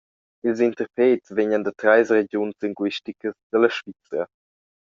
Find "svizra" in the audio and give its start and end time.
3.77-4.23